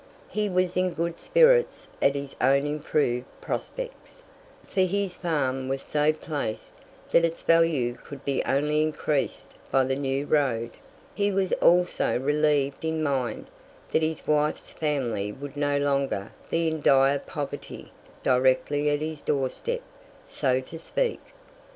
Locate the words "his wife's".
14.01-14.71